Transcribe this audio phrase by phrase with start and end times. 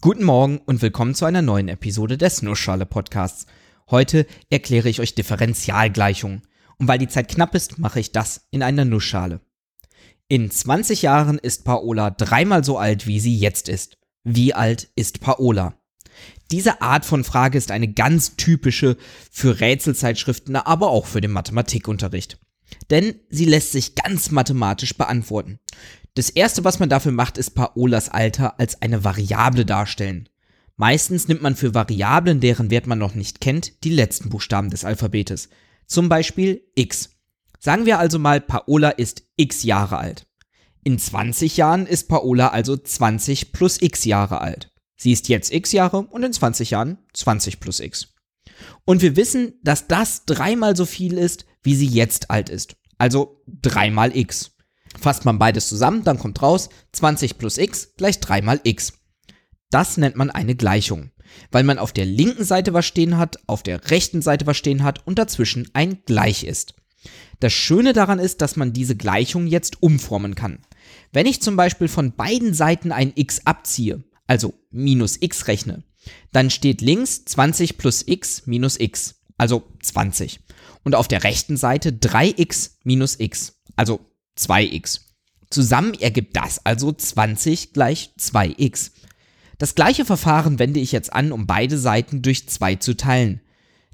[0.00, 3.46] Guten Morgen und willkommen zu einer neuen Episode des Nussschale Podcasts.
[3.90, 6.42] Heute erkläre ich euch Differentialgleichungen.
[6.78, 9.40] Und weil die Zeit knapp ist, mache ich das in einer Nussschale.
[10.28, 13.98] In 20 Jahren ist Paola dreimal so alt, wie sie jetzt ist.
[14.22, 15.74] Wie alt ist Paola?
[16.52, 18.96] Diese Art von Frage ist eine ganz typische
[19.32, 22.38] für Rätselzeitschriften, aber auch für den Mathematikunterricht.
[22.90, 25.58] Denn sie lässt sich ganz mathematisch beantworten.
[26.18, 30.28] Das erste, was man dafür macht, ist Paolas Alter als eine Variable darstellen.
[30.74, 34.84] Meistens nimmt man für Variablen, deren Wert man noch nicht kennt, die letzten Buchstaben des
[34.84, 35.48] Alphabetes.
[35.86, 37.10] Zum Beispiel x.
[37.60, 40.26] Sagen wir also mal, Paola ist x Jahre alt.
[40.82, 44.72] In 20 Jahren ist Paola also 20 plus x Jahre alt.
[44.96, 48.08] Sie ist jetzt x Jahre und in 20 Jahren 20 plus x.
[48.84, 52.74] Und wir wissen, dass das dreimal so viel ist, wie sie jetzt alt ist.
[52.98, 54.57] Also dreimal x.
[54.98, 58.94] Fasst man beides zusammen, dann kommt raus 20 plus x gleich 3 mal x.
[59.70, 61.10] Das nennt man eine Gleichung,
[61.50, 64.82] weil man auf der linken Seite was stehen hat, auf der rechten Seite was stehen
[64.82, 66.74] hat und dazwischen ein Gleich ist.
[67.40, 70.58] Das Schöne daran ist, dass man diese Gleichung jetzt umformen kann.
[71.12, 75.84] Wenn ich zum Beispiel von beiden Seiten ein x abziehe, also minus x rechne,
[76.32, 80.40] dann steht links 20 plus x minus x, also 20.
[80.82, 84.00] Und auf der rechten Seite 3x minus x, also
[84.38, 85.00] 2x.
[85.50, 88.92] Zusammen ergibt das also 20 gleich 2x.
[89.58, 93.40] Das gleiche Verfahren wende ich jetzt an, um beide Seiten durch 2 zu teilen.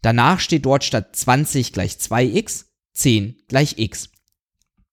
[0.00, 4.10] Danach steht dort statt 20 gleich 2x 10 gleich x.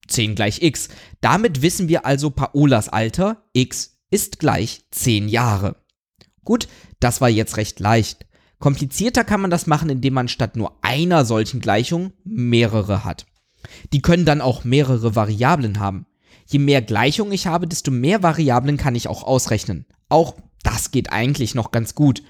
[0.07, 0.89] 10 gleich x.
[1.21, 5.83] Damit wissen wir also Paolas Alter, x, ist gleich 10 Jahre.
[6.43, 6.67] Gut,
[6.99, 8.25] das war jetzt recht leicht.
[8.57, 13.25] Komplizierter kann man das machen, indem man statt nur einer solchen Gleichung mehrere hat.
[13.93, 16.05] Die können dann auch mehrere Variablen haben.
[16.47, 19.85] Je mehr Gleichungen ich habe, desto mehr Variablen kann ich auch ausrechnen.
[20.09, 22.23] Auch das geht eigentlich noch ganz gut.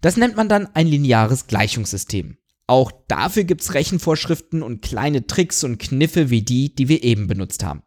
[0.00, 2.36] Das nennt man dann ein lineares Gleichungssystem.
[2.66, 7.62] Auch dafür gibt's Rechenvorschriften und kleine Tricks und Kniffe wie die, die wir eben benutzt
[7.62, 7.82] haben.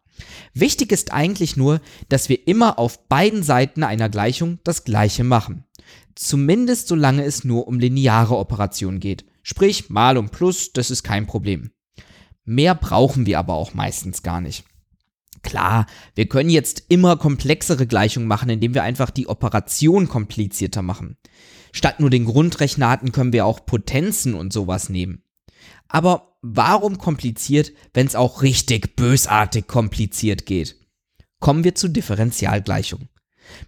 [0.54, 5.64] Wichtig ist eigentlich nur, dass wir immer auf beiden Seiten einer Gleichung das gleiche machen.
[6.14, 9.24] Zumindest solange es nur um lineare Operationen geht.
[9.42, 11.70] Sprich, mal und plus, das ist kein Problem.
[12.50, 14.64] Mehr brauchen wir aber auch meistens gar nicht.
[15.42, 21.18] Klar, wir können jetzt immer komplexere Gleichungen machen, indem wir einfach die Operation komplizierter machen.
[21.72, 25.22] Statt nur den Grundrechnarten können wir auch Potenzen und sowas nehmen.
[25.88, 30.76] Aber warum kompliziert, wenn es auch richtig bösartig kompliziert geht?
[31.40, 33.10] Kommen wir zu Differentialgleichungen.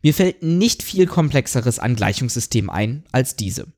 [0.01, 3.75] Mir fällt nicht viel komplexeres an Gleichungssystemen ein als diese.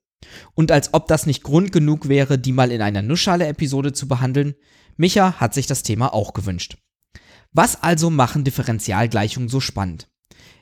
[0.55, 4.55] Und als ob das nicht Grund genug wäre, die mal in einer Nussschale-Episode zu behandeln,
[4.97, 6.76] Micha hat sich das Thema auch gewünscht.
[7.53, 10.08] Was also machen Differentialgleichungen so spannend?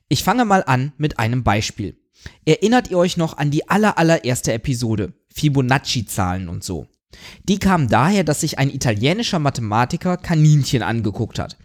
[0.08, 1.96] Ich fange mal an mit einem Beispiel.
[2.44, 5.14] Erinnert ihr euch noch an die allerallererste Episode?
[5.32, 6.88] Fibonacci-Zahlen und so.
[7.48, 11.56] Die kam daher, dass sich ein italienischer Mathematiker Kaninchen angeguckt hat.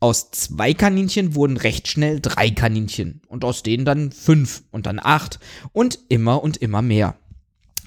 [0.00, 5.00] Aus zwei Kaninchen wurden recht schnell drei Kaninchen und aus denen dann fünf und dann
[5.02, 5.38] acht
[5.72, 7.16] und immer und immer mehr.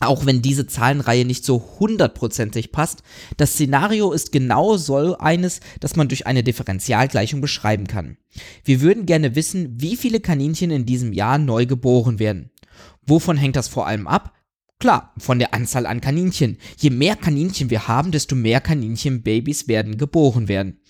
[0.02, 3.02] Auch wenn diese Zahlenreihe nicht so hundertprozentig passt,
[3.38, 8.18] das Szenario ist genau so eines, das man durch eine Differentialgleichung beschreiben kann.
[8.66, 12.52] Wir würden gerne wissen, wie viele Kaninchen in diesem Jahr neu geboren werden.
[13.08, 14.34] Wovon hängt das vor allem ab?
[14.80, 16.58] Klar, von der Anzahl an Kaninchen.
[16.78, 20.82] Je mehr Kaninchen wir haben, desto mehr Kaninchenbabys werden geboren werden.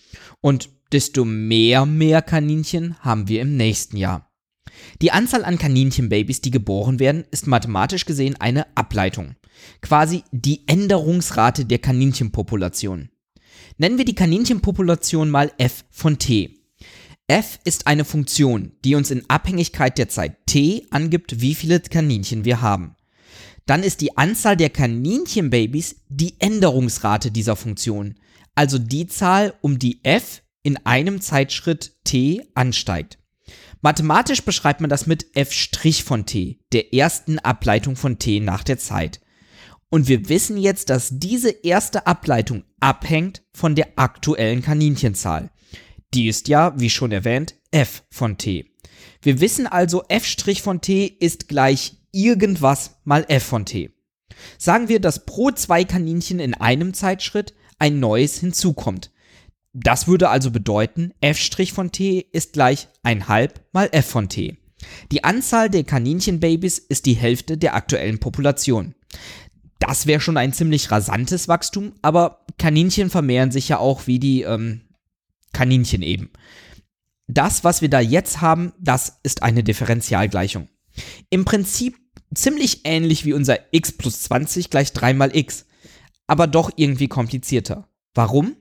[0.41, 4.31] Und desto mehr mehr Kaninchen haben wir im nächsten Jahr.
[5.01, 9.35] Die Anzahl an Kaninchenbabys, die geboren werden, ist mathematisch gesehen eine Ableitung.
[9.81, 13.09] Quasi die Änderungsrate der Kaninchenpopulation.
[13.77, 16.59] Nennen wir die Kaninchenpopulation mal f von t.
[17.27, 22.45] f ist eine Funktion, die uns in Abhängigkeit der Zeit t angibt, wie viele Kaninchen
[22.45, 22.95] wir haben.
[23.65, 28.15] Dann ist die Anzahl der Kaninchenbabys die Änderungsrate dieser Funktion,
[28.53, 33.17] also die Zahl, um die f in einem Zeitschritt t ansteigt.
[33.85, 38.79] Mathematisch beschreibt man das mit f' von t, der ersten Ableitung von t nach der
[38.79, 39.21] Zeit.
[39.91, 45.51] Und wir wissen jetzt, dass diese erste Ableitung abhängt von der aktuellen Kaninchenzahl.
[46.15, 48.71] Die ist ja, wie schon erwähnt, f von t.
[49.21, 53.91] Wir wissen also, f' von t ist gleich irgendwas mal f von t.
[54.57, 59.11] Sagen wir, dass pro zwei Kaninchen in einem Zeitschritt ein neues hinzukommt.
[59.77, 64.57] Das würde also bedeuten, f' von t ist gleich 1,5 mal f von t.
[65.11, 68.95] Die Anzahl der Kaninchenbabys ist die Hälfte der aktuellen Population.
[69.79, 74.43] Das wäre schon ein ziemlich rasantes Wachstum, aber Kaninchen vermehren sich ja auch wie die
[74.43, 74.79] ähm,
[75.51, 76.29] Kaninchen eben.
[77.27, 80.69] Das, was wir da jetzt haben, das ist eine Differentialgleichung.
[81.29, 81.97] Im Prinzip
[82.33, 85.65] ziemlich ähnlich wie unser x plus 20 gleich 3 mal x,
[86.27, 87.89] aber doch irgendwie komplizierter.
[88.13, 88.55] Warum?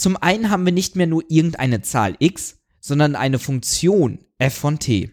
[0.00, 4.78] Zum einen haben wir nicht mehr nur irgendeine Zahl x, sondern eine Funktion f von
[4.78, 5.10] t.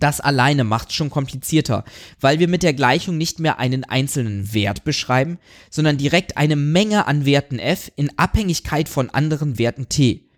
[0.00, 1.84] Das alleine macht schon komplizierter,
[2.18, 5.38] weil wir mit der Gleichung nicht mehr einen einzelnen Wert beschreiben,
[5.68, 10.30] sondern direkt eine Menge an Werten f in Abhängigkeit von anderen Werten t.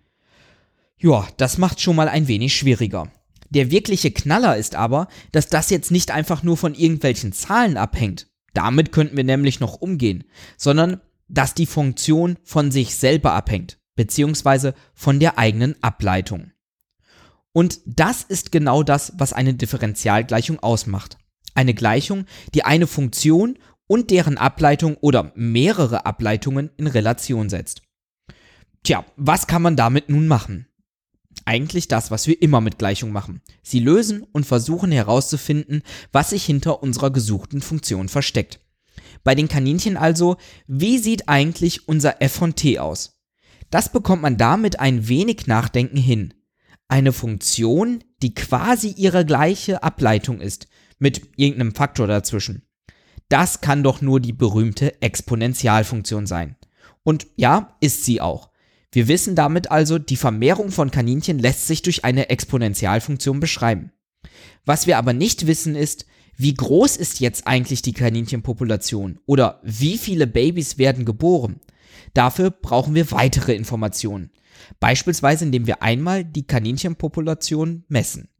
[0.99, 3.13] Ja, das macht schon mal ein wenig schwieriger.
[3.51, 8.27] Der wirkliche Knaller ist aber, dass das jetzt nicht einfach nur von irgendwelchen Zahlen abhängt.
[8.53, 10.25] Damit könnten wir nämlich noch umgehen,
[10.57, 11.01] sondern
[11.31, 16.53] dass die Funktion von sich selber abhängt, beziehungsweise von der eigenen Ableitung.
[17.53, 21.19] Und das ist genau das, was eine Differentialgleichung ausmacht.
[21.55, 27.83] Eine Gleichung, die eine Funktion und deren Ableitung oder mehrere Ableitungen in Relation setzt.
[28.85, 30.67] Tja, was kann man damit nun machen?
[31.45, 33.43] Eigentlich das, was wir immer mit Gleichungen machen.
[33.63, 35.83] Sie lösen und versuchen herauszufinden,
[36.13, 38.61] was sich hinter unserer gesuchten Funktion versteckt.
[39.25, 40.37] Bei den Kaninchen also,
[40.67, 43.21] wie sieht eigentlich unser f von t aus?
[43.71, 46.35] Das bekommt man damit ein wenig Nachdenken hin
[46.91, 50.67] eine Funktion, die quasi ihre gleiche Ableitung ist,
[50.99, 52.67] mit irgendeinem Faktor dazwischen.
[53.29, 56.57] Das kann doch nur die berühmte Exponentialfunktion sein.
[57.05, 58.51] Und ja, ist sie auch.
[58.93, 63.93] Wir wissen damit also, die Vermehrung von Kaninchen lässt sich durch eine Exponentialfunktion beschreiben.
[64.65, 66.07] Was wir aber nicht wissen ist,
[66.41, 71.61] wie groß ist jetzt eigentlich die Kaninchenpopulation oder wie viele Babys werden geboren.
[72.15, 74.31] Dafür brauchen wir weitere Informationen.
[74.79, 78.31] Beispielsweise indem wir einmal die Kaninchenpopulation messen.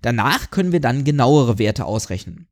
[0.00, 2.48] Danach können wir dann genauere Werte ausrechnen.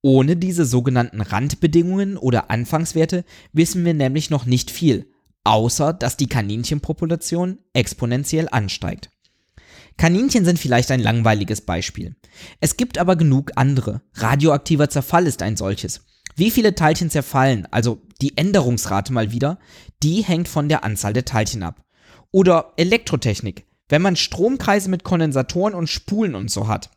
[0.00, 5.08] Ohne diese sogenannten Randbedingungen oder Anfangswerte wissen wir nämlich noch nicht viel,
[5.44, 9.11] außer dass die Kaninchenpopulation exponentiell ansteigt.
[9.96, 12.16] Kaninchen sind vielleicht ein langweiliges Beispiel.
[12.60, 14.02] Es gibt aber genug andere.
[14.14, 16.02] Radioaktiver Zerfall ist ein solches.
[16.34, 19.58] Wie viele Teilchen zerfallen, also die Änderungsrate mal wieder,
[20.02, 21.84] die hängt von der Anzahl der Teilchen ab.
[22.30, 26.90] Oder Elektrotechnik, wenn man Stromkreise mit Kondensatoren und Spulen und so hat.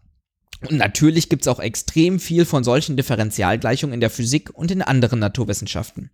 [0.61, 4.81] Und natürlich gibt es auch extrem viel von solchen Differentialgleichungen in der Physik und in
[4.81, 6.11] anderen Naturwissenschaften.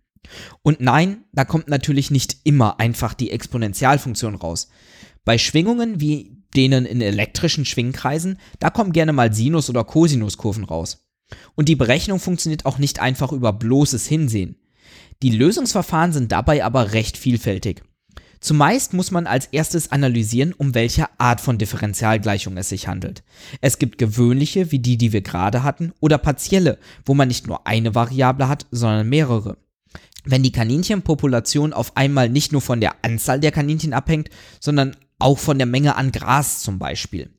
[0.62, 4.68] Und nein, da kommt natürlich nicht immer einfach die Exponentialfunktion raus.
[5.24, 11.06] Bei Schwingungen wie denen in elektrischen Schwingkreisen, da kommen gerne mal Sinus- oder Cosinuskurven raus.
[11.54, 14.56] Und die Berechnung funktioniert auch nicht einfach über bloßes Hinsehen.
[15.22, 17.82] Die Lösungsverfahren sind dabei aber recht vielfältig.
[18.40, 23.22] Zumeist muss man als erstes analysieren, um welche Art von Differentialgleichung es sich handelt.
[23.60, 27.68] Es gibt gewöhnliche, wie die, die wir gerade hatten, oder partielle, wo man nicht nur
[27.68, 29.58] eine Variable hat, sondern mehrere.
[30.24, 34.28] Wenn die Kaninchenpopulation auf einmal nicht nur von der Anzahl der Kaninchen abhängt,
[34.58, 37.30] sondern auch von der Menge an Gras zum Beispiel.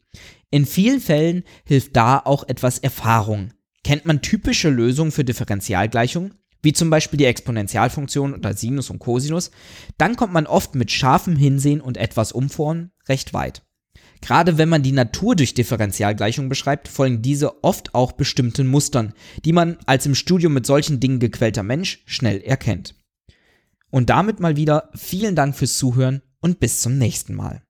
[0.50, 3.54] In vielen Fällen hilft da auch etwas Erfahrung.
[3.84, 6.34] Kennt man typische Lösungen für Differentialgleichungen?
[6.64, 9.52] wie zum Beispiel die Exponentialfunktion oder Sinus und Cosinus,
[9.98, 13.62] dann kommt man oft mit scharfem Hinsehen und etwas Umformen recht weit.
[14.22, 19.14] Gerade wenn man die Natur durch Differentialgleichungen beschreibt, folgen diese oft auch bestimmten Mustern,
[19.44, 22.96] die man als im Studium mit solchen Dingen gequälter Mensch schnell erkennt.
[23.92, 27.62] Und damit mal wieder vielen Dank fürs Zuhören und bis zum nächsten Mal.